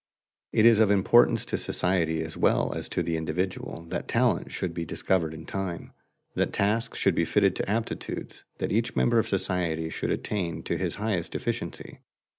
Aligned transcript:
It 0.51 0.65
is 0.65 0.79
of 0.79 0.89
importance 0.89 1.45
to 1.45 1.59
society 1.59 2.23
as 2.23 2.35
well 2.35 2.73
as 2.73 2.89
to 2.89 3.03
the 3.03 3.17
individual 3.17 3.83
that 3.89 4.07
talent 4.07 4.51
should 4.51 4.73
be 4.73 4.83
discovered 4.83 5.31
in 5.31 5.45
time, 5.45 5.93
that 6.33 6.51
tasks 6.51 6.97
should 6.97 7.13
be 7.13 7.23
fitted 7.23 7.55
to 7.57 7.69
aptitudes, 7.69 8.43
that 8.57 8.71
each 8.71 8.95
member 8.95 9.19
of 9.19 9.27
society 9.27 9.91
should 9.91 10.09
attain 10.09 10.63
to 10.63 10.75
his 10.75 10.95
highest 10.95 11.35
efficiency. 11.35 11.99